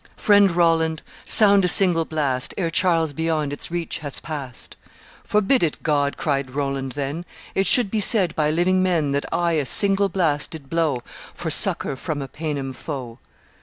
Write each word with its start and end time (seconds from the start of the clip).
'Friend 0.17 0.49
Roland, 0.49 1.03
sound 1.25 1.63
a 1.63 1.67
single 1.67 2.05
blast 2.05 2.55
Ere 2.57 2.71
Charles 2.71 3.13
beyond 3.13 3.53
its 3.53 3.69
reach 3.69 3.99
hath 3.99 4.23
passed.' 4.23 4.75
'Forbid 5.23 5.61
it, 5.61 5.83
God,' 5.83 6.17
cried 6.17 6.49
Roland, 6.49 6.93
then, 6.93 7.23
'It 7.53 7.67
should 7.67 7.91
be 7.91 7.99
said 8.01 8.35
by 8.35 8.49
living 8.49 8.81
men 8.81 9.11
That 9.11 9.31
I 9.31 9.51
a 9.51 9.65
single 9.67 10.09
blast 10.09 10.49
did 10.49 10.71
blow 10.71 11.03
For 11.35 11.51
succor 11.51 11.95
from 11.95 12.19
a 12.19 12.27
Paynim 12.27 12.73
foe! 12.73 13.19